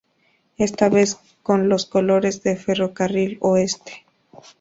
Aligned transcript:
Esta 0.57 0.89
vez 0.89 1.19
con 1.43 1.69
los 1.69 1.85
colores 1.85 2.41
de 2.41 2.55
Ferro 2.57 2.91
Carril 2.91 3.37
Oeste. 3.39 4.03